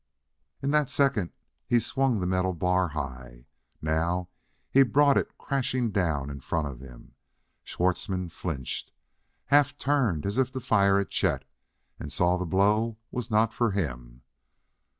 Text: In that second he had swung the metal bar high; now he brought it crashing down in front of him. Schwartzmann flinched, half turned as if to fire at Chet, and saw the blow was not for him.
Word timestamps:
In 0.63 0.71
that 0.71 0.89
second 0.89 1.29
he 1.67 1.75
had 1.75 1.83
swung 1.83 2.19
the 2.19 2.25
metal 2.25 2.53
bar 2.53 2.87
high; 2.87 3.45
now 3.83 4.29
he 4.71 4.81
brought 4.81 5.15
it 5.15 5.37
crashing 5.37 5.91
down 5.91 6.31
in 6.31 6.39
front 6.39 6.65
of 6.67 6.79
him. 6.79 7.13
Schwartzmann 7.63 8.29
flinched, 8.29 8.91
half 9.53 9.77
turned 9.77 10.25
as 10.25 10.39
if 10.39 10.49
to 10.53 10.59
fire 10.59 10.97
at 10.97 11.09
Chet, 11.11 11.45
and 11.99 12.11
saw 12.11 12.35
the 12.35 12.47
blow 12.47 12.97
was 13.11 13.29
not 13.29 13.53
for 13.53 13.69
him. 13.73 14.23